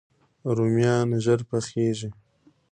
[0.55, 2.09] رومیان ژر پخیږي